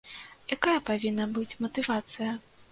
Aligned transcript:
Якая 0.55 0.73
павінна 0.89 1.29
быць 1.37 1.57
матывацыя? 1.63 2.31